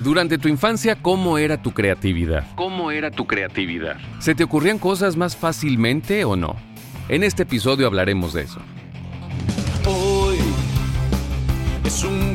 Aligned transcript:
Durante 0.00 0.38
tu 0.38 0.46
infancia, 0.46 0.94
¿cómo 0.94 1.38
era 1.38 1.60
tu 1.60 1.72
creatividad? 1.72 2.46
¿Cómo 2.54 2.92
era 2.92 3.10
tu 3.10 3.26
creatividad? 3.26 3.96
¿Se 4.20 4.32
te 4.32 4.44
ocurrían 4.44 4.78
cosas 4.78 5.16
más 5.16 5.34
fácilmente 5.36 6.24
o 6.24 6.36
no? 6.36 6.54
En 7.08 7.24
este 7.24 7.42
episodio 7.42 7.88
hablaremos 7.88 8.32
de 8.32 8.42
eso. 8.42 8.60
Hoy 9.86 10.38
es 11.84 12.04
un 12.04 12.27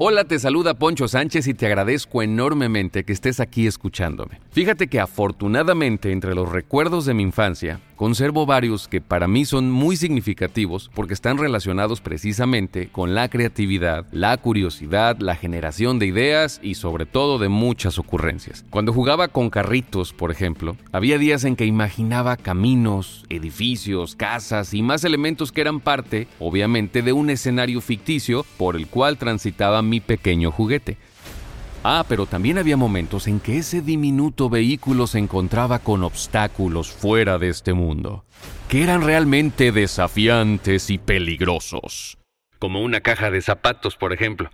Hola, 0.00 0.22
te 0.22 0.38
saluda 0.38 0.74
Poncho 0.74 1.08
Sánchez 1.08 1.48
y 1.48 1.54
te 1.54 1.66
agradezco 1.66 2.22
enormemente 2.22 3.02
que 3.02 3.12
estés 3.12 3.40
aquí 3.40 3.66
escuchándome. 3.66 4.40
Fíjate 4.52 4.86
que 4.86 5.00
afortunadamente 5.00 6.12
entre 6.12 6.36
los 6.36 6.48
recuerdos 6.52 7.04
de 7.04 7.14
mi 7.14 7.24
infancia, 7.24 7.80
conservo 7.96 8.46
varios 8.46 8.86
que 8.86 9.00
para 9.00 9.26
mí 9.26 9.44
son 9.44 9.72
muy 9.72 9.96
significativos 9.96 10.88
porque 10.94 11.14
están 11.14 11.36
relacionados 11.36 12.00
precisamente 12.00 12.90
con 12.90 13.16
la 13.16 13.28
creatividad, 13.28 14.06
la 14.12 14.36
curiosidad, 14.36 15.18
la 15.18 15.34
generación 15.34 15.98
de 15.98 16.06
ideas 16.06 16.60
y 16.62 16.76
sobre 16.76 17.04
todo 17.04 17.40
de 17.40 17.48
muchas 17.48 17.98
ocurrencias. 17.98 18.64
Cuando 18.70 18.92
jugaba 18.92 19.26
con 19.26 19.50
carritos, 19.50 20.12
por 20.12 20.30
ejemplo, 20.30 20.76
había 20.92 21.18
días 21.18 21.42
en 21.42 21.56
que 21.56 21.66
imaginaba 21.66 22.36
caminos, 22.36 23.24
edificios, 23.30 24.14
casas 24.14 24.74
y 24.74 24.82
más 24.82 25.02
elementos 25.02 25.50
que 25.50 25.62
eran 25.62 25.80
parte, 25.80 26.28
obviamente, 26.38 27.02
de 27.02 27.12
un 27.12 27.30
escenario 27.30 27.80
ficticio 27.80 28.46
por 28.58 28.76
el 28.76 28.86
cual 28.86 29.18
transitaba 29.18 29.82
mi 29.88 30.00
pequeño 30.00 30.50
juguete. 30.50 30.96
Ah, 31.84 32.04
pero 32.08 32.26
también 32.26 32.58
había 32.58 32.76
momentos 32.76 33.28
en 33.28 33.40
que 33.40 33.58
ese 33.58 33.80
diminuto 33.80 34.50
vehículo 34.50 35.06
se 35.06 35.18
encontraba 35.18 35.78
con 35.78 36.02
obstáculos 36.02 36.90
fuera 36.90 37.38
de 37.38 37.48
este 37.48 37.72
mundo, 37.72 38.24
que 38.68 38.82
eran 38.82 39.02
realmente 39.02 39.72
desafiantes 39.72 40.90
y 40.90 40.98
peligrosos. 40.98 42.18
Como 42.58 42.82
una 42.82 43.00
caja 43.00 43.30
de 43.30 43.40
zapatos, 43.40 43.96
por 43.96 44.12
ejemplo. 44.12 44.50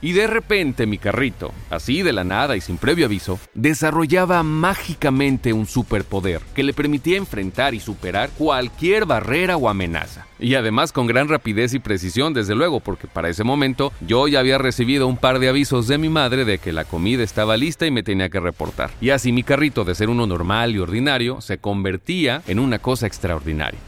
Y 0.00 0.12
de 0.12 0.26
repente 0.26 0.86
mi 0.86 0.98
carrito, 0.98 1.52
así 1.70 2.02
de 2.02 2.12
la 2.12 2.24
nada 2.24 2.56
y 2.56 2.60
sin 2.60 2.78
previo 2.78 3.06
aviso, 3.06 3.40
desarrollaba 3.54 4.42
mágicamente 4.42 5.52
un 5.52 5.66
superpoder 5.66 6.40
que 6.54 6.62
le 6.62 6.72
permitía 6.72 7.16
enfrentar 7.16 7.74
y 7.74 7.80
superar 7.80 8.30
cualquier 8.38 9.06
barrera 9.06 9.56
o 9.56 9.68
amenaza. 9.68 10.26
Y 10.38 10.54
además 10.54 10.92
con 10.92 11.08
gran 11.08 11.28
rapidez 11.28 11.74
y 11.74 11.80
precisión, 11.80 12.32
desde 12.32 12.54
luego, 12.54 12.80
porque 12.80 13.08
para 13.08 13.28
ese 13.28 13.42
momento 13.42 13.92
yo 14.00 14.28
ya 14.28 14.38
había 14.38 14.58
recibido 14.58 15.08
un 15.08 15.16
par 15.16 15.40
de 15.40 15.48
avisos 15.48 15.88
de 15.88 15.98
mi 15.98 16.08
madre 16.08 16.44
de 16.44 16.58
que 16.58 16.72
la 16.72 16.84
comida 16.84 17.24
estaba 17.24 17.56
lista 17.56 17.86
y 17.86 17.90
me 17.90 18.04
tenía 18.04 18.28
que 18.28 18.38
reportar. 18.40 18.90
Y 19.00 19.10
así 19.10 19.32
mi 19.32 19.42
carrito, 19.42 19.84
de 19.84 19.96
ser 19.96 20.10
uno 20.10 20.26
normal 20.26 20.74
y 20.74 20.78
ordinario, 20.78 21.40
se 21.40 21.58
convertía 21.58 22.42
en 22.46 22.60
una 22.60 22.78
cosa 22.78 23.06
extraordinaria. 23.06 23.80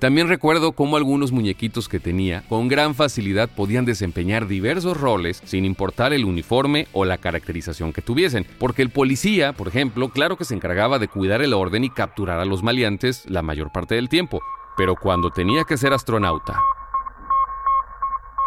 También 0.00 0.28
recuerdo 0.28 0.72
cómo 0.72 0.96
algunos 0.96 1.30
muñequitos 1.30 1.86
que 1.86 2.00
tenía 2.00 2.42
con 2.48 2.68
gran 2.68 2.94
facilidad 2.94 3.50
podían 3.50 3.84
desempeñar 3.84 4.46
diversos 4.46 4.98
roles 4.98 5.42
sin 5.44 5.66
importar 5.66 6.14
el 6.14 6.24
uniforme 6.24 6.88
o 6.94 7.04
la 7.04 7.18
caracterización 7.18 7.92
que 7.92 8.00
tuviesen, 8.00 8.46
porque 8.58 8.80
el 8.80 8.88
policía, 8.88 9.52
por 9.52 9.68
ejemplo, 9.68 10.08
claro 10.08 10.38
que 10.38 10.46
se 10.46 10.54
encargaba 10.54 10.98
de 10.98 11.08
cuidar 11.08 11.42
el 11.42 11.52
orden 11.52 11.84
y 11.84 11.90
capturar 11.90 12.40
a 12.40 12.46
los 12.46 12.62
maleantes 12.62 13.28
la 13.28 13.42
mayor 13.42 13.72
parte 13.72 13.94
del 13.94 14.08
tiempo, 14.08 14.40
pero 14.74 14.96
cuando 14.96 15.28
tenía 15.28 15.64
que 15.64 15.76
ser 15.76 15.92
astronauta 15.92 16.58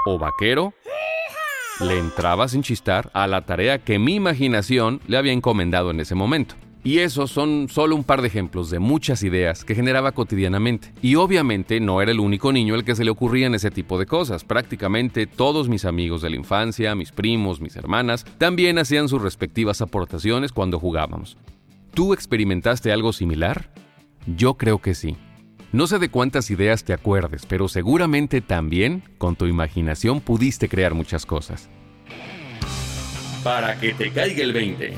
o 0.08 0.18
vaquero, 0.18 0.74
le 1.81 2.00
entraba 2.00 2.47
sin 2.47 2.64
chistar 2.64 3.12
a 3.14 3.28
la 3.28 3.46
tarea 3.46 3.84
que 3.84 4.00
mi 4.00 4.16
imaginación 4.16 5.02
le 5.06 5.18
había 5.18 5.34
encomendado 5.34 5.91
en 5.91 6.00
ese 6.00 6.16
momento. 6.16 6.56
Y 6.86 7.00
esos 7.00 7.32
son 7.32 7.70
solo 7.70 7.96
un 7.96 8.04
par 8.04 8.22
de 8.22 8.28
ejemplos 8.28 8.70
de 8.70 8.80
muchas 8.80 9.24
ideas 9.24 9.64
que 9.64 9.74
generaba 9.74 10.12
cotidianamente. 10.12 10.92
Y 11.02 11.16
obviamente 11.16 11.80
no 11.80 12.02
era 12.02 12.12
el 12.12 12.20
único 12.20 12.52
niño 12.52 12.76
al 12.76 12.84
que 12.84 12.96
se 12.96 13.06
le 13.06 13.12
ocurrían 13.12 13.56
ese 13.56 13.72
tipo 13.72 13.98
de 13.98 14.06
cosas. 14.06 14.44
Prácticamente 14.44 15.26
todos 15.26 15.70
mis 15.70 15.86
amigos 15.86 16.22
de 16.22 16.30
la 16.30 16.36
infancia, 16.36 16.94
mis 16.94 17.14
primos, 17.14 17.62
mis 17.62 17.78
hermanas, 17.78 18.26
también 18.38 18.78
hacían 18.80 19.08
sus 19.08 19.22
respectivas 19.22 19.82
aportaciones 19.82 20.52
cuando 20.52 20.78
jugábamos. 20.78 21.38
¿Tú 21.94 22.14
experimentaste 22.14 22.92
algo 22.92 23.14
similar? 23.14 23.72
Yo 24.26 24.56
creo 24.56 24.80
que 24.80 24.94
sí. 24.94 25.16
No 25.72 25.88
sé 25.88 26.00
de 26.00 26.10
cuántas 26.10 26.52
ideas 26.52 26.84
te 26.84 26.92
acuerdes, 26.92 27.46
pero 27.46 27.68
seguramente 27.70 28.42
también 28.42 29.04
con 29.18 29.38
tu 29.38 29.46
imaginación 29.46 30.20
pudiste 30.20 30.68
crear 30.68 30.94
muchas 30.94 31.26
cosas. 31.26 31.70
Para 33.42 33.80
que 33.80 33.94
te 33.94 34.12
caiga 34.12 34.44
el 34.44 34.54
20. 34.54 34.94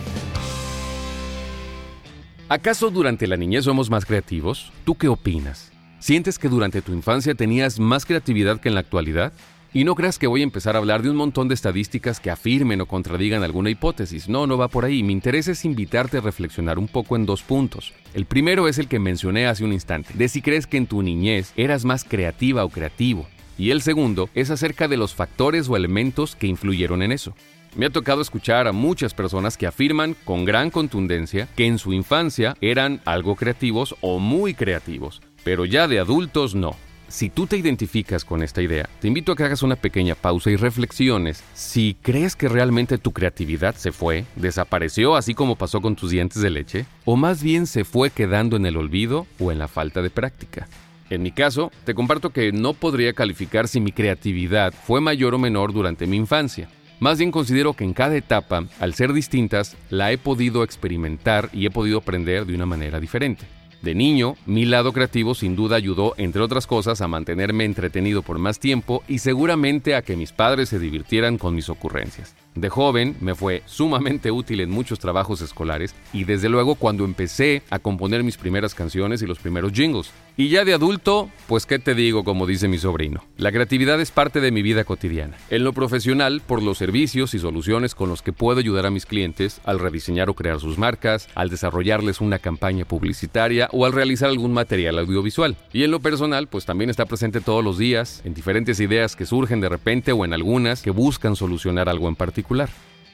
¿Acaso 2.47 2.91
durante 2.91 3.25
la 3.25 3.37
niñez 3.37 3.63
somos 3.63 3.89
más 3.89 4.05
creativos? 4.05 4.71
¿Tú 4.83 4.93
qué 4.93 5.07
opinas? 5.07 5.71
¿Sientes 5.97 6.37
que 6.37 6.47
durante 6.47 6.83
tu 6.83 6.93
infancia 6.93 7.33
tenías 7.33 7.79
más 7.79 8.05
creatividad 8.05 8.59
que 8.59 8.69
en 8.69 8.75
la 8.75 8.81
actualidad? 8.81 9.33
Y 9.73 9.83
no 9.83 9.95
creas 9.95 10.19
que 10.19 10.27
voy 10.27 10.41
a 10.41 10.43
empezar 10.43 10.75
a 10.75 10.77
hablar 10.77 11.01
de 11.01 11.09
un 11.09 11.15
montón 11.15 11.47
de 11.47 11.55
estadísticas 11.55 12.19
que 12.19 12.29
afirmen 12.29 12.81
o 12.81 12.85
contradigan 12.85 13.41
alguna 13.41 13.71
hipótesis. 13.71 14.29
No, 14.29 14.45
no 14.45 14.59
va 14.59 14.67
por 14.67 14.85
ahí. 14.85 15.01
Mi 15.01 15.11
interés 15.11 15.47
es 15.47 15.65
invitarte 15.65 16.19
a 16.19 16.21
reflexionar 16.21 16.77
un 16.77 16.87
poco 16.87 17.15
en 17.15 17.25
dos 17.25 17.41
puntos. 17.41 17.93
El 18.13 18.25
primero 18.25 18.67
es 18.67 18.77
el 18.77 18.87
que 18.87 18.99
mencioné 18.99 19.47
hace 19.47 19.63
un 19.63 19.73
instante, 19.73 20.13
de 20.13 20.29
si 20.29 20.43
crees 20.43 20.67
que 20.67 20.77
en 20.77 20.85
tu 20.85 21.01
niñez 21.01 21.51
eras 21.57 21.83
más 21.83 22.03
creativa 22.03 22.63
o 22.63 22.69
creativo. 22.69 23.25
Y 23.57 23.71
el 23.71 23.81
segundo 23.81 24.29
es 24.35 24.51
acerca 24.51 24.87
de 24.87 24.97
los 24.97 25.15
factores 25.15 25.67
o 25.67 25.75
elementos 25.75 26.35
que 26.35 26.45
influyeron 26.45 27.01
en 27.01 27.11
eso. 27.11 27.33
Me 27.75 27.87
ha 27.87 27.89
tocado 27.89 28.21
escuchar 28.21 28.69
a 28.69 28.71
muchas 28.71 29.13
personas 29.13 29.57
que 29.57 29.67
afirman 29.67 30.15
con 30.23 30.45
gran 30.45 30.71
contundencia 30.71 31.49
que 31.57 31.65
en 31.65 31.77
su 31.77 31.91
infancia 31.91 32.55
eran 32.61 33.01
algo 33.03 33.35
creativos 33.35 33.97
o 33.99 34.17
muy 34.17 34.53
creativos, 34.53 35.21
pero 35.43 35.65
ya 35.65 35.85
de 35.89 35.99
adultos 35.99 36.55
no. 36.55 36.77
Si 37.09 37.29
tú 37.29 37.47
te 37.47 37.57
identificas 37.57 38.23
con 38.23 38.43
esta 38.43 38.61
idea, 38.61 38.87
te 39.01 39.09
invito 39.09 39.33
a 39.33 39.35
que 39.35 39.43
hagas 39.43 39.61
una 39.61 39.75
pequeña 39.75 40.15
pausa 40.15 40.51
y 40.51 40.55
reflexiones 40.55 41.43
si 41.53 41.97
crees 42.01 42.37
que 42.37 42.47
realmente 42.47 42.97
tu 42.97 43.11
creatividad 43.11 43.75
se 43.75 43.91
fue, 43.91 44.23
desapareció 44.37 45.17
así 45.17 45.33
como 45.33 45.57
pasó 45.57 45.81
con 45.81 45.97
tus 45.97 46.11
dientes 46.11 46.41
de 46.41 46.51
leche, 46.51 46.85
o 47.03 47.17
más 47.17 47.43
bien 47.43 47.67
se 47.67 47.83
fue 47.83 48.09
quedando 48.09 48.55
en 48.55 48.65
el 48.65 48.77
olvido 48.77 49.27
o 49.37 49.51
en 49.51 49.59
la 49.59 49.67
falta 49.67 50.01
de 50.01 50.09
práctica. 50.09 50.69
En 51.09 51.21
mi 51.21 51.33
caso, 51.33 51.73
te 51.83 51.93
comparto 51.93 52.29
que 52.29 52.53
no 52.53 52.73
podría 52.73 53.11
calificar 53.11 53.67
si 53.67 53.81
mi 53.81 53.91
creatividad 53.91 54.73
fue 54.73 55.01
mayor 55.01 55.35
o 55.35 55.39
menor 55.39 55.73
durante 55.73 56.07
mi 56.07 56.15
infancia. 56.15 56.69
Más 56.99 57.17
bien 57.17 57.31
considero 57.31 57.73
que 57.73 57.83
en 57.83 57.93
cada 57.93 58.15
etapa, 58.15 58.65
al 58.79 58.93
ser 58.93 59.11
distintas, 59.13 59.75
la 59.89 60.11
he 60.11 60.17
podido 60.17 60.63
experimentar 60.63 61.49
y 61.51 61.65
he 61.65 61.71
podido 61.71 61.97
aprender 61.97 62.45
de 62.45 62.55
una 62.55 62.65
manera 62.65 62.99
diferente. 62.99 63.45
De 63.81 63.93
niño, 63.93 64.35
mi 64.45 64.65
lado 64.65 64.93
creativo 64.93 65.35
sin 65.35 65.55
duda 65.55 65.75
ayudó, 65.75 66.15
entre 66.17 66.41
otras 66.41 66.65
cosas, 66.65 67.01
a 67.01 67.07
mantenerme 67.07 67.65
entretenido 67.65 68.21
por 68.21 68.39
más 68.39 68.59
tiempo 68.59 69.03
y 69.07 69.19
seguramente 69.19 69.93
a 69.95 70.01
que 70.01 70.15
mis 70.15 70.31
padres 70.31 70.69
se 70.69 70.79
divirtieran 70.79 71.37
con 71.37 71.53
mis 71.53 71.69
ocurrencias. 71.69 72.35
De 72.55 72.69
joven 72.69 73.17
me 73.19 73.35
fue 73.35 73.63
sumamente 73.65 74.31
útil 74.31 74.61
en 74.61 74.69
muchos 74.69 74.97
trabajos 74.97 75.41
escolares 75.41 75.93
y 76.13 76.23
desde 76.23 76.47
luego 76.47 76.75
cuando 76.75 77.03
empecé 77.03 77.63
a 77.69 77.79
componer 77.79 78.23
mis 78.23 78.37
primeras 78.37 78.73
canciones 78.73 79.21
y 79.21 79.27
los 79.27 79.39
primeros 79.39 79.73
jingles. 79.73 80.09
Y 80.37 80.49
ya 80.49 80.63
de 80.63 80.73
adulto, 80.73 81.29
pues 81.47 81.65
qué 81.65 81.79
te 81.79 81.95
digo 81.95 82.23
como 82.23 82.45
dice 82.45 82.67
mi 82.67 82.77
sobrino, 82.77 83.23
la 83.37 83.51
creatividad 83.51 83.99
es 83.99 84.11
parte 84.11 84.39
de 84.39 84.51
mi 84.51 84.61
vida 84.61 84.85
cotidiana. 84.85 85.37
En 85.49 85.63
lo 85.65 85.73
profesional, 85.73 86.41
por 86.45 86.63
los 86.63 86.77
servicios 86.77 87.33
y 87.33 87.39
soluciones 87.39 87.93
con 87.93 88.09
los 88.09 88.21
que 88.21 88.33
puedo 88.33 88.59
ayudar 88.59 88.85
a 88.85 88.89
mis 88.89 89.05
clientes 89.05 89.59
al 89.65 89.79
rediseñar 89.79 90.29
o 90.29 90.33
crear 90.33 90.59
sus 90.59 90.77
marcas, 90.77 91.27
al 91.35 91.49
desarrollarles 91.49 92.21
una 92.21 92.39
campaña 92.39 92.85
publicitaria 92.85 93.69
o 93.73 93.85
al 93.85 93.93
realizar 93.93 94.29
algún 94.29 94.53
material 94.53 94.99
audiovisual. 94.99 95.57
Y 95.73 95.83
en 95.83 95.91
lo 95.91 95.99
personal, 95.99 96.47
pues 96.47 96.65
también 96.65 96.89
está 96.89 97.05
presente 97.05 97.41
todos 97.41 97.63
los 97.63 97.77
días 97.77 98.21
en 98.23 98.33
diferentes 98.33 98.79
ideas 98.79 99.15
que 99.15 99.25
surgen 99.25 99.59
de 99.59 99.69
repente 99.69 100.13
o 100.13 100.23
en 100.23 100.33
algunas 100.33 100.81
que 100.81 100.91
buscan 100.91 101.35
solucionar 101.35 101.89
algo 101.89 102.07
en 102.07 102.15
particular. 102.15 102.44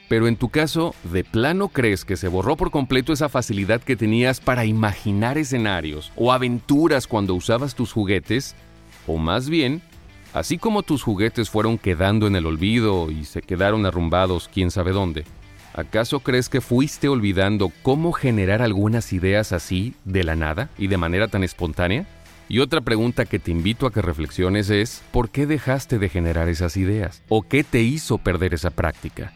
Pero 0.08 0.28
en 0.28 0.36
tu 0.36 0.50
caso, 0.50 0.94
¿de 1.04 1.24
plano 1.24 1.68
crees 1.68 2.04
que 2.04 2.16
se 2.16 2.28
borró 2.28 2.56
por 2.56 2.70
completo 2.70 3.12
esa 3.12 3.28
facilidad 3.28 3.80
que 3.80 3.96
tenías 3.96 4.40
para 4.40 4.66
imaginar 4.66 5.38
escenarios 5.38 6.12
o 6.16 6.32
aventuras 6.32 7.06
cuando 7.06 7.34
usabas 7.34 7.74
tus 7.74 7.92
juguetes? 7.92 8.54
O 9.06 9.16
más 9.16 9.48
bien, 9.48 9.80
así 10.34 10.58
como 10.58 10.82
tus 10.82 11.02
juguetes 11.02 11.48
fueron 11.48 11.78
quedando 11.78 12.26
en 12.26 12.36
el 12.36 12.44
olvido 12.44 13.10
y 13.10 13.24
se 13.24 13.40
quedaron 13.40 13.86
arrumbados 13.86 14.50
quién 14.52 14.70
sabe 14.70 14.92
dónde, 14.92 15.24
¿acaso 15.72 16.20
crees 16.20 16.50
que 16.50 16.60
fuiste 16.60 17.08
olvidando 17.08 17.72
cómo 17.82 18.12
generar 18.12 18.60
algunas 18.60 19.14
ideas 19.14 19.52
así 19.52 19.94
de 20.04 20.24
la 20.24 20.36
nada 20.36 20.68
y 20.76 20.88
de 20.88 20.98
manera 20.98 21.28
tan 21.28 21.42
espontánea? 21.42 22.06
Y 22.48 22.58
otra 22.58 22.80
pregunta 22.80 23.24
que 23.24 23.38
te 23.38 23.50
invito 23.50 23.86
a 23.86 23.92
que 23.92 24.02
reflexiones 24.02 24.70
es, 24.70 25.02
¿por 25.10 25.30
qué 25.30 25.46
dejaste 25.46 25.98
de 25.98 26.08
generar 26.08 26.48
esas 26.48 26.76
ideas? 26.76 27.22
¿O 27.28 27.42
qué 27.42 27.64
te 27.64 27.82
hizo 27.82 28.18
perder 28.18 28.54
esa 28.54 28.70
práctica? 28.70 29.32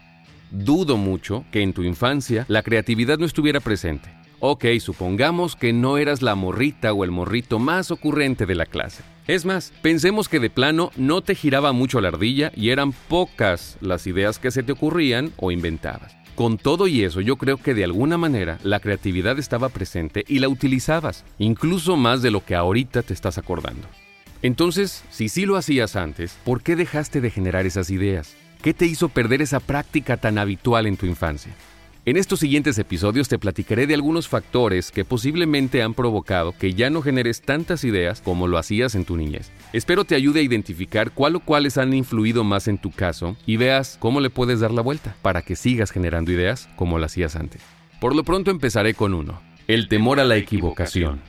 Dudo 0.51 0.97
mucho 0.97 1.43
que 1.51 1.61
en 1.61 1.73
tu 1.73 1.83
infancia 1.83 2.45
la 2.47 2.63
creatividad 2.63 3.17
no 3.17 3.25
estuviera 3.25 3.59
presente. 3.59 4.09
Ok, 4.39 4.65
supongamos 4.79 5.55
que 5.55 5.73
no 5.73 5.97
eras 5.97 6.21
la 6.21 6.35
morrita 6.35 6.93
o 6.93 7.03
el 7.03 7.11
morrito 7.11 7.57
más 7.57 7.89
ocurrente 7.89 8.45
de 8.45 8.53
la 8.53 8.67
clase. 8.67 9.03
Es 9.25 9.45
más, 9.45 9.73
pensemos 9.81 10.29
que 10.29 10.39
de 10.39 10.51
plano 10.51 10.91
no 10.95 11.21
te 11.21 11.33
giraba 11.33 11.71
mucho 11.73 11.99
la 12.01 12.09
ardilla 12.09 12.51
y 12.55 12.69
eran 12.69 12.91
pocas 12.91 13.77
las 13.81 14.05
ideas 14.05 14.37
que 14.37 14.51
se 14.51 14.61
te 14.61 14.71
ocurrían 14.71 15.31
o 15.37 15.51
inventabas. 15.51 16.16
Con 16.37 16.59
todo 16.59 16.87
y 16.87 17.03
eso, 17.03 17.19
yo 17.19 17.37
creo 17.37 17.57
que 17.57 17.73
de 17.73 17.83
alguna 17.83 18.15
manera 18.15 18.59
la 18.61 18.79
creatividad 18.79 19.39
estaba 19.39 19.69
presente 19.69 20.23
y 20.27 20.37
la 20.37 20.47
utilizabas, 20.47 21.25
incluso 21.39 21.97
más 21.97 22.21
de 22.21 22.29
lo 22.29 22.45
que 22.45 22.53
ahorita 22.53 23.01
te 23.01 23.15
estás 23.15 23.39
acordando. 23.39 23.87
Entonces, 24.43 25.03
si 25.09 25.29
sí 25.29 25.47
lo 25.47 25.55
hacías 25.55 25.95
antes, 25.95 26.37
¿por 26.45 26.61
qué 26.61 26.75
dejaste 26.75 27.21
de 27.21 27.31
generar 27.31 27.65
esas 27.65 27.89
ideas? 27.89 28.35
¿Qué 28.61 28.75
te 28.75 28.85
hizo 28.85 29.09
perder 29.09 29.41
esa 29.41 29.59
práctica 29.59 30.17
tan 30.17 30.37
habitual 30.37 30.85
en 30.85 30.95
tu 30.95 31.07
infancia? 31.07 31.55
En 32.05 32.17
estos 32.17 32.39
siguientes 32.39 32.77
episodios 32.77 33.27
te 33.29 33.39
platicaré 33.39 33.87
de 33.87 33.95
algunos 33.95 34.27
factores 34.27 34.91
que 34.91 35.05
posiblemente 35.05 35.81
han 35.81 35.95
provocado 35.95 36.51
que 36.51 36.75
ya 36.75 36.91
no 36.91 37.01
generes 37.01 37.41
tantas 37.41 37.83
ideas 37.83 38.21
como 38.21 38.47
lo 38.47 38.59
hacías 38.59 38.93
en 38.93 39.05
tu 39.05 39.17
niñez. 39.17 39.49
Espero 39.73 40.05
te 40.05 40.15
ayude 40.15 40.39
a 40.39 40.43
identificar 40.43 41.11
cuál 41.11 41.35
o 41.35 41.39
cuáles 41.41 41.77
han 41.77 41.93
influido 41.93 42.45
más 42.45 42.69
en 42.69 42.77
tu 42.77 42.89
caso 42.89 43.35
y 43.45 43.57
veas 43.57 43.97
cómo 43.99 44.21
le 44.21 44.29
puedes 44.29 44.61
dar 44.61 44.71
la 44.71 44.81
vuelta 44.81 45.15
para 45.21 45.41
que 45.41 45.57
sigas 45.57 45.91
generando 45.91 46.31
ideas 46.31 46.69
como 46.77 46.97
lo 46.97 47.05
hacías 47.05 47.35
antes. 47.35 47.61
Por 47.99 48.15
lo 48.15 48.23
pronto 48.23 48.49
empezaré 48.49 48.93
con 48.93 49.13
uno, 49.13 49.41
el 49.67 49.89
temor 49.89 50.21
a 50.21 50.23
la 50.23 50.37
equivocación. 50.37 51.19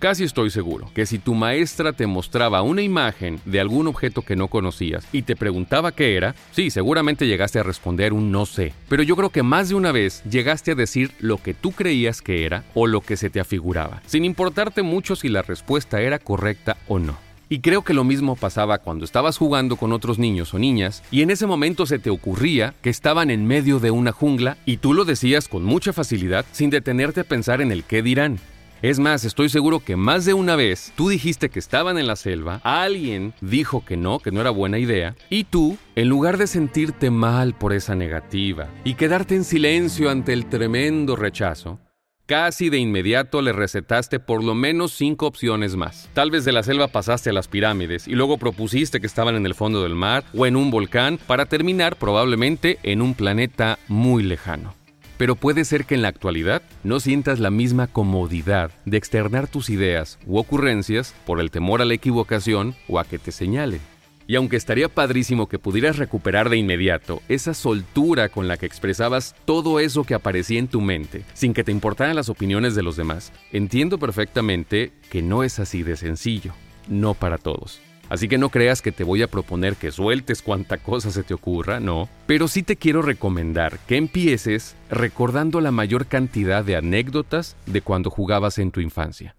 Casi 0.00 0.24
estoy 0.24 0.50
seguro 0.50 0.90
que 0.94 1.06
si 1.06 1.18
tu 1.18 1.34
maestra 1.34 1.92
te 1.92 2.06
mostraba 2.06 2.62
una 2.62 2.82
imagen 2.82 3.40
de 3.44 3.60
algún 3.60 3.86
objeto 3.86 4.22
que 4.22 4.36
no 4.36 4.48
conocías 4.48 5.06
y 5.12 5.22
te 5.22 5.36
preguntaba 5.36 5.92
qué 5.92 6.16
era, 6.16 6.34
sí, 6.52 6.70
seguramente 6.70 7.26
llegaste 7.26 7.58
a 7.58 7.64
responder 7.64 8.12
un 8.12 8.30
no 8.30 8.46
sé. 8.46 8.72
Pero 8.88 9.02
yo 9.02 9.16
creo 9.16 9.30
que 9.30 9.42
más 9.42 9.68
de 9.68 9.74
una 9.76 9.92
vez 9.92 10.22
llegaste 10.24 10.72
a 10.72 10.76
decir 10.76 11.12
lo 11.20 11.38
que 11.38 11.54
tú 11.54 11.72
creías 11.72 12.22
que 12.22 12.44
era 12.44 12.64
o 12.74 12.86
lo 12.86 13.00
que 13.00 13.16
se 13.16 13.30
te 13.30 13.40
afiguraba, 13.40 14.02
sin 14.06 14.24
importarte 14.24 14.82
mucho 14.82 15.14
si 15.16 15.28
la 15.28 15.42
respuesta 15.42 16.00
era 16.00 16.18
correcta 16.18 16.76
o 16.86 16.98
no. 16.98 17.27
Y 17.48 17.60
creo 17.60 17.82
que 17.82 17.94
lo 17.94 18.04
mismo 18.04 18.36
pasaba 18.36 18.78
cuando 18.78 19.04
estabas 19.04 19.38
jugando 19.38 19.76
con 19.76 19.92
otros 19.92 20.18
niños 20.18 20.52
o 20.52 20.58
niñas 20.58 21.02
y 21.10 21.22
en 21.22 21.30
ese 21.30 21.46
momento 21.46 21.86
se 21.86 21.98
te 21.98 22.10
ocurría 22.10 22.74
que 22.82 22.90
estaban 22.90 23.30
en 23.30 23.46
medio 23.46 23.80
de 23.80 23.90
una 23.90 24.12
jungla 24.12 24.58
y 24.66 24.76
tú 24.76 24.92
lo 24.92 25.04
decías 25.04 25.48
con 25.48 25.64
mucha 25.64 25.92
facilidad 25.92 26.44
sin 26.52 26.70
detenerte 26.70 27.20
a 27.20 27.24
pensar 27.24 27.60
en 27.60 27.72
el 27.72 27.84
qué 27.84 28.02
dirán. 28.02 28.38
Es 28.80 29.00
más, 29.00 29.24
estoy 29.24 29.48
seguro 29.48 29.80
que 29.80 29.96
más 29.96 30.24
de 30.24 30.34
una 30.34 30.54
vez 30.54 30.92
tú 30.94 31.08
dijiste 31.08 31.48
que 31.48 31.58
estaban 31.58 31.98
en 31.98 32.06
la 32.06 32.14
selva, 32.14 32.60
alguien 32.62 33.34
dijo 33.40 33.84
que 33.84 33.96
no, 33.96 34.20
que 34.20 34.30
no 34.30 34.40
era 34.40 34.50
buena 34.50 34.78
idea, 34.78 35.16
y 35.30 35.44
tú, 35.44 35.76
en 35.96 36.08
lugar 36.08 36.38
de 36.38 36.46
sentirte 36.46 37.10
mal 37.10 37.54
por 37.54 37.72
esa 37.72 37.96
negativa 37.96 38.68
y 38.84 38.94
quedarte 38.94 39.34
en 39.34 39.42
silencio 39.42 40.10
ante 40.10 40.32
el 40.32 40.46
tremendo 40.46 41.16
rechazo, 41.16 41.80
Casi 42.28 42.68
de 42.68 42.76
inmediato 42.76 43.40
le 43.40 43.54
recetaste 43.54 44.20
por 44.20 44.44
lo 44.44 44.54
menos 44.54 44.92
cinco 44.92 45.26
opciones 45.26 45.76
más. 45.76 46.10
Tal 46.12 46.30
vez 46.30 46.44
de 46.44 46.52
la 46.52 46.62
selva 46.62 46.88
pasaste 46.88 47.30
a 47.30 47.32
las 47.32 47.48
pirámides 47.48 48.06
y 48.06 48.12
luego 48.12 48.36
propusiste 48.36 49.00
que 49.00 49.06
estaban 49.06 49.34
en 49.34 49.46
el 49.46 49.54
fondo 49.54 49.82
del 49.82 49.94
mar 49.94 50.24
o 50.36 50.44
en 50.44 50.54
un 50.54 50.70
volcán 50.70 51.18
para 51.26 51.46
terminar 51.46 51.96
probablemente 51.96 52.80
en 52.82 53.00
un 53.00 53.14
planeta 53.14 53.78
muy 53.88 54.22
lejano 54.22 54.74
pero 55.16 55.34
puede 55.34 55.64
ser 55.64 55.84
que 55.84 55.96
en 55.96 56.02
la 56.02 56.08
actualidad 56.08 56.62
no 56.84 57.00
sientas 57.00 57.40
la 57.40 57.50
misma 57.50 57.88
comodidad 57.88 58.70
de 58.84 58.98
externar 58.98 59.48
tus 59.48 59.68
ideas 59.68 60.16
u 60.26 60.38
ocurrencias 60.38 61.12
por 61.26 61.40
el 61.40 61.50
temor 61.50 61.82
a 61.82 61.84
la 61.84 61.94
equivocación 61.94 62.76
o 62.88 63.00
a 63.00 63.04
que 63.04 63.18
te 63.18 63.32
señalen. 63.32 63.80
Y 64.28 64.36
aunque 64.36 64.56
estaría 64.56 64.90
padrísimo 64.90 65.48
que 65.48 65.58
pudieras 65.58 65.96
recuperar 65.96 66.50
de 66.50 66.58
inmediato 66.58 67.22
esa 67.30 67.54
soltura 67.54 68.28
con 68.28 68.46
la 68.46 68.58
que 68.58 68.66
expresabas 68.66 69.34
todo 69.46 69.80
eso 69.80 70.04
que 70.04 70.12
aparecía 70.12 70.58
en 70.58 70.68
tu 70.68 70.82
mente, 70.82 71.24
sin 71.32 71.54
que 71.54 71.64
te 71.64 71.72
importaran 71.72 72.14
las 72.14 72.28
opiniones 72.28 72.74
de 72.74 72.82
los 72.82 72.96
demás, 72.96 73.32
entiendo 73.52 73.98
perfectamente 73.98 74.92
que 75.08 75.22
no 75.22 75.44
es 75.44 75.58
así 75.58 75.82
de 75.82 75.96
sencillo, 75.96 76.52
no 76.88 77.14
para 77.14 77.38
todos. 77.38 77.80
Así 78.10 78.28
que 78.28 78.36
no 78.36 78.50
creas 78.50 78.82
que 78.82 78.92
te 78.92 79.02
voy 79.02 79.22
a 79.22 79.28
proponer 79.28 79.76
que 79.76 79.90
sueltes 79.90 80.42
cuanta 80.42 80.76
cosa 80.76 81.10
se 81.10 81.22
te 81.22 81.32
ocurra, 81.32 81.80
no. 81.80 82.06
Pero 82.26 82.48
sí 82.48 82.62
te 82.62 82.76
quiero 82.76 83.00
recomendar 83.00 83.78
que 83.86 83.96
empieces 83.96 84.76
recordando 84.90 85.62
la 85.62 85.70
mayor 85.70 86.04
cantidad 86.04 86.62
de 86.62 86.76
anécdotas 86.76 87.56
de 87.64 87.80
cuando 87.80 88.10
jugabas 88.10 88.58
en 88.58 88.72
tu 88.72 88.80
infancia. 88.82 89.36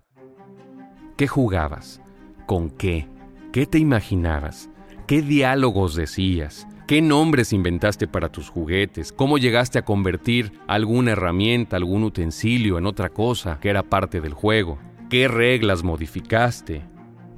¿Qué 1.16 1.28
jugabas? 1.28 2.02
¿Con 2.48 2.72
qué? 2.72 3.08
¿Qué 3.52 3.68
te 3.68 3.78
imaginabas? 3.78 4.70
¿Qué 5.10 5.24
diálogos 5.24 5.96
decías? 5.96 6.68
¿Qué 6.86 7.02
nombres 7.02 7.52
inventaste 7.52 8.08
para 8.08 8.30
tus 8.30 8.48
juguetes? 8.48 9.12
¿Cómo 9.12 9.40
llegaste 9.40 9.80
a 9.80 9.84
convertir 9.84 10.54
alguna 10.68 11.14
herramienta, 11.14 11.78
algún 11.78 12.04
utensilio 12.04 12.78
en 12.78 12.86
otra 12.86 13.10
cosa 13.10 13.60
que 13.60 13.72
era 13.72 13.82
parte 13.82 14.22
del 14.22 14.34
juego? 14.34 14.78
¿Qué 15.10 15.28
reglas 15.28 15.82
modificaste? 15.82 16.84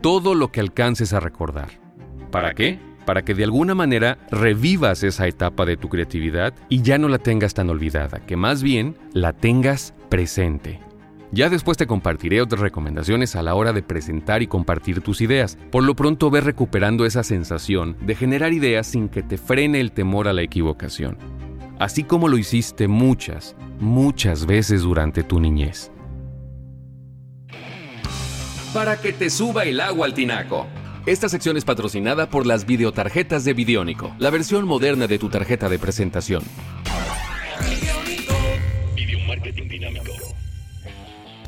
todo 0.02 0.36
lo 0.36 0.52
que 0.52 0.60
alcances 0.60 1.14
a 1.14 1.20
recordar. 1.20 1.70
¿Para 2.32 2.54
qué? 2.54 2.80
Para 3.06 3.24
que 3.24 3.36
de 3.36 3.44
alguna 3.44 3.76
manera 3.76 4.18
revivas 4.32 5.04
esa 5.04 5.28
etapa 5.28 5.66
de 5.66 5.78
tu 5.78 5.90
creatividad 5.90 6.54
y 6.70 6.82
ya 6.82 6.98
no 6.98 7.08
la 7.08 7.20
tengas 7.20 7.54
tan 7.54 7.70
olvidada, 7.70 8.20
que 8.26 8.36
más 8.36 8.64
bien 8.64 8.98
la 9.14 9.32
tengas 9.32 9.94
presente. 10.10 10.80
Ya 11.32 11.50
después 11.50 11.78
te 11.78 11.88
compartiré 11.88 12.42
otras 12.42 12.62
recomendaciones 12.62 13.36
a 13.36 13.42
la 13.42 13.56
hora 13.56 13.74
de 13.74 13.84
presentar 13.84 14.42
y 14.42 14.48
compartir 14.48 15.02
tus 15.02 15.22
ideas. 15.22 15.58
Por 15.72 15.84
lo 15.84 15.96
pronto 15.96 16.30
ve 16.30 16.42
recuperando 16.42 17.06
esa 17.06 17.24
sensación 17.24 17.96
de 18.02 18.16
generar 18.16 18.54
ideas 18.54 18.88
sin 18.88 19.08
que 19.08 19.24
te 19.24 19.38
frene 19.38 19.80
el 19.80 19.92
temor 19.92 20.28
a 20.28 20.34
la 20.34 20.42
equivocación. 20.42 21.18
Así 21.80 22.04
como 22.04 22.28
lo 22.28 22.38
hiciste 22.38 22.88
muchas, 22.88 23.56
muchas 23.80 24.46
veces 24.46 24.82
durante 24.82 25.24
tu 25.24 25.40
niñez 25.40 25.92
para 28.74 28.98
que 28.98 29.14
te 29.14 29.30
suba 29.30 29.64
el 29.64 29.80
agua 29.80 30.06
al 30.06 30.14
tinaco. 30.14 30.68
Esta 31.06 31.30
sección 31.30 31.58
es 31.58 31.66
patrocinada 31.66 32.30
por 32.30 32.46
las 32.46 32.66
videotarjetas 32.66 33.44
de 33.44 33.54
Videónico, 33.54 34.14
la 34.20 34.30
versión 34.30 34.66
moderna 34.66 35.08
de 35.08 35.18
tu 35.18 35.30
tarjeta 35.30 35.68
de 35.68 35.80
presentación. 35.80 36.44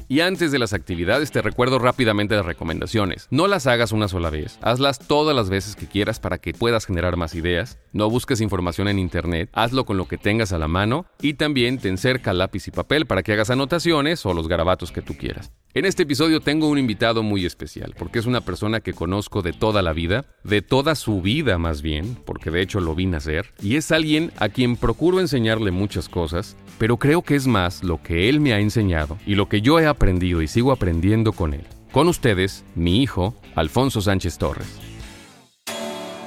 Y 0.08 0.20
antes 0.20 0.52
de 0.52 0.60
las 0.60 0.74
actividades 0.74 1.32
te 1.32 1.42
recuerdo 1.42 1.80
rápidamente 1.80 2.36
las 2.36 2.46
recomendaciones. 2.46 3.28
No 3.32 3.48
las 3.48 3.68
hagas 3.68 3.92
una 3.92 4.08
sola 4.08 4.30
vez, 4.30 4.60
hazlas 4.62 5.00
todas 5.00 5.36
las 5.36 5.50
veces 5.50 5.76
que 5.76 5.88
quieras 5.88 6.20
para 6.20 6.38
que 6.38 6.54
puedas 6.54 6.86
generar 6.86 7.18
más 7.18 7.36
ideas. 7.36 7.78
No 7.92 8.10
busques 8.10 8.42
información 8.42 8.88
en 8.88 9.00
internet, 9.00 9.50
hazlo 9.54 9.86
con 9.86 9.98
lo 9.98 10.08
que 10.08 10.18
tengas 10.18 10.52
a 10.54 10.58
la 10.58 10.68
mano 10.68 11.06
y 11.22 11.36
también 11.36 11.78
ten 11.78 11.98
cerca 11.98 12.34
lápiz 12.34 12.68
y 12.68 12.72
papel 12.72 13.06
para 13.06 13.24
que 13.24 13.34
hagas 13.34 13.50
anotaciones 13.50 14.26
o 14.26 14.34
los 14.34 14.48
garabatos 14.48 14.92
que 14.92 15.02
tú 15.02 15.16
quieras. 15.16 15.52
En 15.76 15.86
este 15.86 16.04
episodio 16.04 16.40
tengo 16.40 16.68
un 16.68 16.78
invitado 16.78 17.24
muy 17.24 17.48
especial, 17.48 17.96
porque 17.98 18.20
es 18.20 18.28
una 18.28 18.42
persona 18.42 18.82
que 18.82 18.94
conozco 18.94 19.42
de 19.42 19.54
toda 19.54 19.82
la 19.82 19.92
vida, 19.92 20.26
de 20.44 20.62
toda 20.62 20.94
su 20.94 21.20
vida 21.20 21.58
más 21.58 21.82
bien, 21.82 22.16
porque 22.26 22.52
de 22.52 22.62
hecho 22.62 22.80
lo 22.80 22.94
vi 22.94 23.08
nacer, 23.08 23.48
y 23.60 23.76
es 23.76 23.92
alguien 23.92 24.32
a 24.38 24.50
quien 24.50 24.78
procuro 24.78 25.20
enseñarle 25.20 25.72
muchas 25.72 26.10
cosas, 26.10 26.56
pero 26.78 26.98
creo 26.98 27.24
que 27.24 27.34
es 27.34 27.48
más 27.48 27.84
lo 27.84 28.04
que 28.04 28.30
él 28.30 28.40
me 28.40 28.54
ha 28.54 28.60
enseñado 28.60 29.18
y 29.26 29.34
lo 29.34 29.50
que 29.50 29.62
yo 29.62 29.80
he 29.80 29.88
aprendido 29.88 30.44
y 30.44 30.48
sigo 30.48 30.72
aprendiendo 30.72 31.32
con 31.32 31.56
él. 31.56 31.66
Con 31.92 32.08
ustedes, 32.08 32.64
mi 32.76 33.02
hijo, 33.02 33.34
Alfonso 33.56 34.00
Sánchez 34.00 34.38
Torres. 34.38 34.80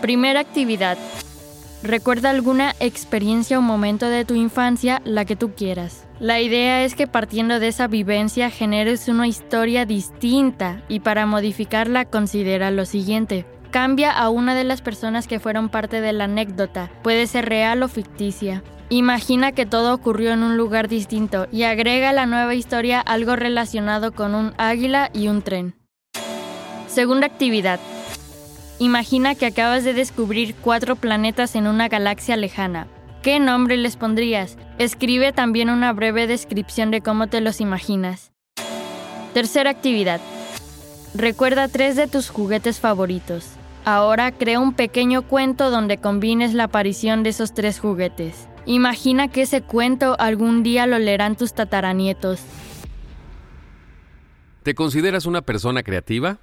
Primera 0.02 0.40
actividad. 0.40 0.98
Recuerda 1.86 2.30
alguna 2.30 2.74
experiencia 2.80 3.60
o 3.60 3.62
momento 3.62 4.08
de 4.08 4.24
tu 4.24 4.34
infancia, 4.34 5.00
la 5.04 5.24
que 5.24 5.36
tú 5.36 5.52
quieras. 5.54 6.04
La 6.18 6.40
idea 6.40 6.82
es 6.82 6.96
que 6.96 7.06
partiendo 7.06 7.60
de 7.60 7.68
esa 7.68 7.86
vivencia 7.86 8.50
generes 8.50 9.06
una 9.06 9.28
historia 9.28 9.86
distinta 9.86 10.82
y 10.88 10.98
para 10.98 11.26
modificarla 11.26 12.04
considera 12.04 12.72
lo 12.72 12.86
siguiente. 12.86 13.46
Cambia 13.70 14.10
a 14.10 14.30
una 14.30 14.56
de 14.56 14.64
las 14.64 14.82
personas 14.82 15.28
que 15.28 15.38
fueron 15.38 15.68
parte 15.68 16.00
de 16.00 16.12
la 16.12 16.24
anécdota, 16.24 16.90
puede 17.04 17.28
ser 17.28 17.48
real 17.48 17.80
o 17.84 17.88
ficticia. 17.88 18.64
Imagina 18.88 19.52
que 19.52 19.64
todo 19.64 19.94
ocurrió 19.94 20.32
en 20.32 20.42
un 20.42 20.56
lugar 20.56 20.88
distinto 20.88 21.46
y 21.52 21.62
agrega 21.62 22.10
a 22.10 22.12
la 22.12 22.26
nueva 22.26 22.56
historia 22.56 23.00
algo 23.00 23.36
relacionado 23.36 24.10
con 24.10 24.34
un 24.34 24.54
águila 24.58 25.08
y 25.14 25.28
un 25.28 25.42
tren. 25.42 25.76
Segunda 26.88 27.26
actividad. 27.26 27.78
Imagina 28.78 29.34
que 29.34 29.46
acabas 29.46 29.84
de 29.84 29.94
descubrir 29.94 30.54
cuatro 30.54 30.96
planetas 30.96 31.54
en 31.54 31.66
una 31.66 31.88
galaxia 31.88 32.36
lejana. 32.36 32.86
¿Qué 33.22 33.40
nombre 33.40 33.78
les 33.78 33.96
pondrías? 33.96 34.58
Escribe 34.78 35.32
también 35.32 35.70
una 35.70 35.94
breve 35.94 36.26
descripción 36.26 36.90
de 36.90 37.00
cómo 37.00 37.26
te 37.26 37.40
los 37.40 37.62
imaginas. 37.62 38.32
Tercera 39.32 39.70
actividad. 39.70 40.20
Recuerda 41.14 41.68
tres 41.68 41.96
de 41.96 42.06
tus 42.06 42.28
juguetes 42.28 42.78
favoritos. 42.78 43.48
Ahora 43.86 44.30
crea 44.30 44.60
un 44.60 44.74
pequeño 44.74 45.22
cuento 45.22 45.70
donde 45.70 45.96
combines 45.96 46.52
la 46.52 46.64
aparición 46.64 47.22
de 47.22 47.30
esos 47.30 47.54
tres 47.54 47.80
juguetes. 47.80 48.46
Imagina 48.66 49.28
que 49.28 49.42
ese 49.42 49.62
cuento 49.62 50.16
algún 50.18 50.62
día 50.62 50.86
lo 50.86 50.98
leerán 50.98 51.36
tus 51.36 51.54
tataranietos. 51.54 52.40
¿Te 54.64 54.74
consideras 54.74 55.24
una 55.24 55.40
persona 55.40 55.82
creativa? 55.82 56.40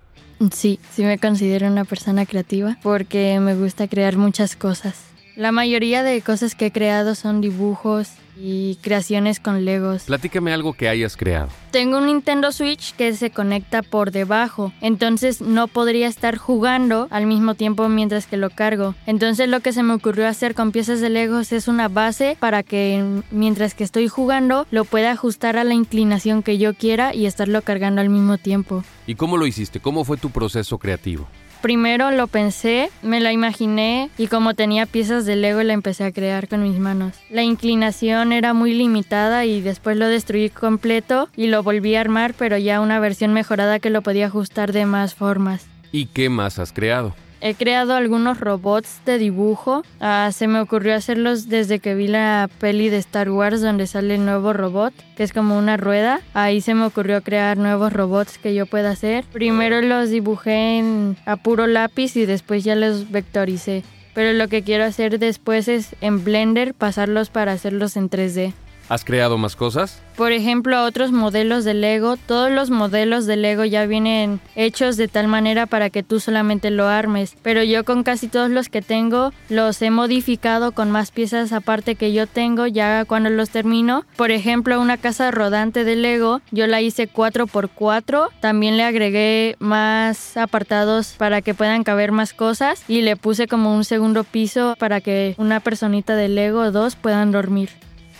Sí, 0.51 0.79
sí 0.91 1.03
me 1.03 1.17
considero 1.17 1.67
una 1.67 1.85
persona 1.85 2.25
creativa 2.25 2.77
porque 2.83 3.39
me 3.39 3.55
gusta 3.55 3.87
crear 3.87 4.17
muchas 4.17 4.55
cosas. 4.55 5.12
La 5.35 5.51
mayoría 5.51 6.03
de 6.03 6.21
cosas 6.21 6.53
que 6.53 6.67
he 6.67 6.71
creado 6.71 7.15
son 7.15 7.41
dibujos 7.41 8.09
y 8.37 8.77
creaciones 8.81 9.39
con 9.39 9.65
Legos. 9.65 10.03
Platícame 10.03 10.53
algo 10.53 10.73
que 10.73 10.89
hayas 10.89 11.17
creado. 11.17 11.49
Tengo 11.71 11.97
un 11.97 12.05
Nintendo 12.05 12.51
Switch 12.51 12.93
que 12.95 13.13
se 13.15 13.31
conecta 13.31 13.81
por 13.81 14.11
debajo, 14.11 14.71
entonces 14.81 15.41
no 15.41 15.67
podría 15.67 16.07
estar 16.07 16.37
jugando 16.37 17.07
al 17.09 17.25
mismo 17.25 17.55
tiempo 17.55 17.89
mientras 17.89 18.27
que 18.27 18.37
lo 18.37 18.51
cargo. 18.51 18.93
Entonces 19.07 19.49
lo 19.49 19.59
que 19.61 19.73
se 19.73 19.81
me 19.81 19.93
ocurrió 19.93 20.27
hacer 20.27 20.53
con 20.53 20.71
piezas 20.71 21.01
de 21.01 21.09
Legos 21.09 21.51
es 21.51 21.67
una 21.67 21.87
base 21.87 22.37
para 22.39 22.61
que 22.61 23.03
mientras 23.31 23.73
que 23.73 23.83
estoy 23.83 24.07
jugando 24.07 24.67
lo 24.69 24.85
pueda 24.85 25.11
ajustar 25.11 25.57
a 25.57 25.63
la 25.63 25.73
inclinación 25.73 26.43
que 26.43 26.59
yo 26.59 26.75
quiera 26.75 27.13
y 27.15 27.25
estarlo 27.25 27.61
cargando 27.63 28.01
al 28.01 28.09
mismo 28.09 28.37
tiempo. 28.37 28.83
¿Y 29.07 29.15
cómo 29.15 29.37
lo 29.37 29.47
hiciste? 29.47 29.79
¿Cómo 29.79 30.05
fue 30.05 30.17
tu 30.17 30.29
proceso 30.29 30.77
creativo? 30.77 31.27
Primero 31.63 32.11
lo 32.11 32.27
pensé, 32.27 32.89
me 33.01 33.21
la 33.21 33.31
imaginé 33.31 34.09
y 34.17 34.27
como 34.27 34.53
tenía 34.53 34.85
piezas 34.85 35.25
de 35.25 35.37
Lego 35.37 35.63
la 35.63 35.71
empecé 35.71 36.03
a 36.03 36.11
crear 36.11 36.49
con 36.49 36.61
mis 36.61 36.77
manos. 36.77 37.13
La 37.29 37.43
inclinación 37.43 38.33
era 38.33 38.53
muy 38.53 38.73
limitada 38.73 39.45
y 39.45 39.61
después 39.61 39.95
lo 39.95 40.09
destruí 40.09 40.49
completo 40.49 41.29
y 41.37 41.47
lo 41.47 41.63
volví 41.63 41.95
a 41.95 42.01
armar 42.01 42.33
pero 42.37 42.57
ya 42.57 42.81
una 42.81 42.99
versión 42.99 43.31
mejorada 43.31 43.79
que 43.79 43.89
lo 43.89 44.01
podía 44.01 44.25
ajustar 44.25 44.73
de 44.73 44.85
más 44.85 45.15
formas. 45.15 45.65
¿Y 45.93 46.07
qué 46.07 46.27
más 46.27 46.59
has 46.59 46.73
creado? 46.73 47.15
He 47.45 47.55
creado 47.55 47.93
algunos 47.93 48.39
robots 48.39 49.01
de 49.05 49.17
dibujo. 49.17 49.83
Ah, 49.99 50.29
se 50.33 50.47
me 50.47 50.61
ocurrió 50.61 50.95
hacerlos 50.95 51.49
desde 51.49 51.79
que 51.79 51.93
vi 51.93 52.07
la 52.07 52.49
peli 52.57 52.87
de 52.87 52.95
Star 52.99 53.29
Wars 53.29 53.59
donde 53.61 53.85
sale 53.85 54.15
el 54.15 54.23
nuevo 54.23 54.53
robot, 54.53 54.93
que 55.17 55.23
es 55.23 55.33
como 55.33 55.57
una 55.57 55.75
rueda. 55.75 56.21
Ahí 56.33 56.61
se 56.61 56.73
me 56.73 56.85
ocurrió 56.85 57.21
crear 57.21 57.57
nuevos 57.57 57.91
robots 57.91 58.37
que 58.37 58.55
yo 58.55 58.65
pueda 58.65 58.91
hacer. 58.91 59.25
Primero 59.33 59.81
los 59.81 60.09
dibujé 60.09 60.77
en, 60.77 61.17
a 61.25 61.35
puro 61.35 61.67
lápiz 61.67 62.15
y 62.15 62.25
después 62.25 62.63
ya 62.63 62.75
los 62.75 63.11
vectoricé. 63.11 63.83
Pero 64.13 64.31
lo 64.31 64.47
que 64.47 64.61
quiero 64.61 64.85
hacer 64.85 65.19
después 65.19 65.67
es 65.67 65.97
en 65.99 66.23
Blender 66.23 66.73
pasarlos 66.73 67.29
para 67.29 67.51
hacerlos 67.51 67.97
en 67.97 68.09
3D. 68.09 68.53
¿Has 68.89 69.05
creado 69.05 69.37
más 69.37 69.55
cosas? 69.55 70.01
Por 70.15 70.31
ejemplo, 70.31 70.83
otros 70.83 71.11
modelos 71.11 71.63
de 71.63 71.73
Lego. 71.73 72.17
Todos 72.17 72.51
los 72.51 72.69
modelos 72.69 73.25
de 73.25 73.35
Lego 73.35 73.65
ya 73.65 73.85
vienen 73.85 74.39
hechos 74.55 74.97
de 74.97 75.07
tal 75.07 75.27
manera 75.27 75.65
para 75.65 75.89
que 75.89 76.03
tú 76.03 76.19
solamente 76.19 76.69
lo 76.69 76.87
armes. 76.87 77.35
Pero 77.41 77.63
yo 77.63 77.83
con 77.83 78.03
casi 78.03 78.27
todos 78.27 78.51
los 78.51 78.69
que 78.69 78.81
tengo 78.81 79.31
los 79.49 79.81
he 79.81 79.89
modificado 79.89 80.71
con 80.73 80.91
más 80.91 81.11
piezas 81.11 81.51
aparte 81.51 81.95
que 81.95 82.13
yo 82.13 82.27
tengo 82.27 82.67
ya 82.67 83.05
cuando 83.05 83.29
los 83.29 83.49
termino. 83.49 84.05
Por 84.15 84.31
ejemplo, 84.31 84.79
una 84.79 84.97
casa 84.97 85.31
rodante 85.31 85.83
de 85.83 85.95
Lego 85.95 86.41
yo 86.51 86.67
la 86.67 86.81
hice 86.81 87.09
4x4. 87.09 88.29
También 88.39 88.77
le 88.77 88.83
agregué 88.83 89.55
más 89.59 90.37
apartados 90.37 91.15
para 91.17 91.41
que 91.41 91.55
puedan 91.55 91.83
caber 91.83 92.11
más 92.11 92.33
cosas. 92.33 92.83
Y 92.87 93.01
le 93.01 93.15
puse 93.15 93.47
como 93.47 93.75
un 93.75 93.83
segundo 93.83 94.23
piso 94.23 94.75
para 94.77 95.01
que 95.01 95.33
una 95.37 95.59
personita 95.59 96.15
de 96.15 96.29
Lego 96.29 96.59
o 96.59 96.71
dos 96.71 96.95
puedan 96.95 97.31
dormir. 97.31 97.69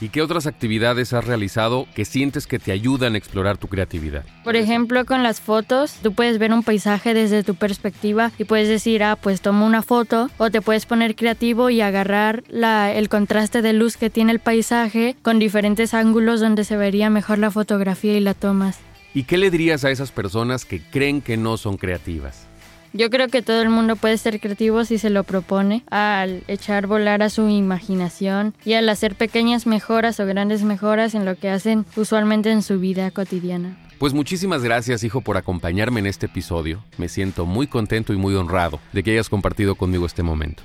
¿Y 0.04 0.10
qué 0.10 0.22
otras 0.22 0.48
actividades 0.48 1.14
has 1.14 1.24
realizado 1.24 1.88
que 1.96 2.04
sientes 2.04 2.46
que 2.46 2.60
te 2.60 2.74
ayudan 2.74 3.16
a 3.16 3.18
explorar 3.18 3.58
tu 3.58 3.70
creatividad? 3.70 4.26
Por 4.44 4.58
ejemplo, 4.58 5.06
con 5.06 5.24
las 5.24 5.40
fotos, 5.40 5.94
tú 6.04 6.12
puedes 6.12 6.40
ver 6.40 6.52
un 6.52 6.62
paisaje 6.62 7.14
desde 7.14 7.42
tu 7.42 7.56
perspectiva 7.56 8.30
y 8.38 8.44
puedes 8.44 8.68
decir, 8.68 9.02
ah, 9.02 9.16
pues 9.16 9.40
tomo 9.40 9.66
una 9.66 9.82
foto, 9.82 10.30
o 10.38 10.52
te 10.52 10.60
puedes 10.60 10.86
poner 10.86 11.16
creativo 11.16 11.70
y 11.70 11.80
agarrar 11.80 12.44
la, 12.50 12.92
el 12.92 13.08
contraste 13.08 13.62
de 13.62 13.72
luz 13.72 13.96
que 13.96 14.10
tiene 14.10 14.34
el 14.34 14.40
paisaje 14.40 15.16
con 15.22 15.40
diferentes 15.40 15.94
ángulos 15.94 16.42
donde 16.42 16.66
se 16.66 16.76
vería 16.76 17.10
mejor 17.10 17.38
la 17.38 17.50
fotografía 17.50 18.18
y 18.18 18.20
la 18.20 18.34
tomas. 18.34 18.80
¿Y 19.14 19.24
qué 19.24 19.38
le 19.38 19.52
dirías 19.52 19.86
a 19.86 19.90
esas 19.90 20.12
personas 20.12 20.66
que 20.66 20.82
creen 20.82 21.22
que 21.22 21.38
no 21.38 21.56
son 21.56 21.78
creativas? 21.78 22.50
Yo 22.96 23.10
creo 23.10 23.28
que 23.28 23.42
todo 23.42 23.60
el 23.64 23.70
mundo 23.70 23.96
puede 23.96 24.20
ser 24.20 24.40
creativo 24.40 24.86
si 24.86 25.00
se 25.00 25.10
lo 25.10 25.24
propone, 25.24 25.84
al 25.90 26.44
echar 26.48 26.86
volar 26.86 27.24
a 27.24 27.32
su 27.32 27.50
imaginación 27.50 28.54
y 28.64 28.74
al 28.74 28.88
hacer 28.88 29.16
pequeñas 29.16 29.66
mejoras 29.66 30.20
o 30.20 30.28
grandes 30.28 30.62
mejoras 30.62 31.16
en 31.16 31.26
lo 31.26 31.36
que 31.36 31.50
hacen 31.50 31.88
usualmente 31.96 32.52
en 32.52 32.62
su 32.62 32.80
vida 32.80 33.10
cotidiana. 33.10 33.80
Pues 33.98 34.14
muchísimas 34.14 34.62
gracias, 34.62 35.04
hijo, 35.04 35.22
por 35.22 35.38
acompañarme 35.38 36.02
en 36.02 36.06
este 36.06 36.28
episodio. 36.28 36.84
Me 36.98 37.10
siento 37.10 37.48
muy 37.48 37.66
contento 37.66 38.14
y 38.14 38.18
muy 38.18 38.36
honrado 38.36 38.80
de 38.92 39.02
que 39.02 39.12
hayas 39.12 39.30
compartido 39.30 39.74
conmigo 39.74 40.06
este 40.06 40.22
momento. 40.22 40.62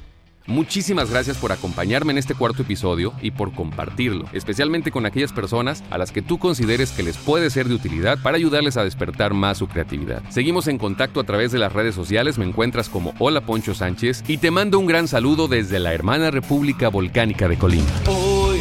Muchísimas 0.49 1.11
gracias 1.11 1.37
por 1.37 1.52
acompañarme 1.52 2.12
en 2.12 2.17
este 2.17 2.35
cuarto 2.35 2.62
episodio 2.62 3.12
y 3.21 3.33
por 3.33 3.52
compartirlo, 3.52 4.25
especialmente 4.33 4.90
con 4.90 5.05
aquellas 5.05 5.31
personas 5.31 5.85
a 5.90 5.99
las 5.99 6.11
que 6.11 6.23
tú 6.23 6.38
consideres 6.38 6.90
que 6.93 7.02
les 7.02 7.19
puede 7.19 7.50
ser 7.50 7.69
de 7.69 7.75
utilidad 7.75 8.17
para 8.23 8.38
ayudarles 8.38 8.78
a 8.78 8.85
despertar 8.85 9.35
más 9.35 9.59
su 9.59 9.69
creatividad. 9.69 10.23
Seguimos 10.31 10.67
en 10.67 10.78
contacto 10.78 11.21
a 11.21 11.25
través 11.25 11.52
de 11.52 11.59
las 11.59 11.75
redes 11.75 11.95
sociales, 11.95 12.38
me 12.38 12.47
encuentras 12.47 12.88
como 12.88 13.12
Hola 13.19 13.43
Poncho 13.43 13.75
Sánchez 13.75 14.25
y 14.26 14.38
te 14.38 14.50
mando 14.50 14.78
un 14.78 14.87
gran 14.87 15.07
saludo 15.07 15.49
desde 15.49 15.81
la 15.81 15.93
hermana 15.93 16.31
República 16.31 16.88
Volcánica 16.88 17.47
de 17.47 17.59
Colima. 17.59 17.85
Hoy 18.07 18.59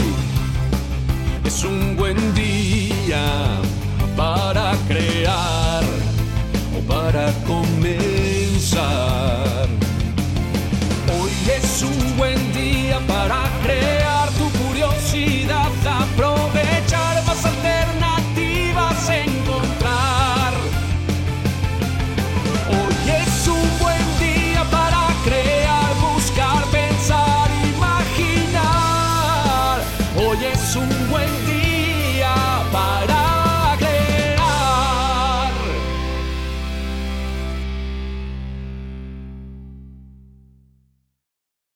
es 1.45 1.63
un 1.63 1.96
when 12.17 12.46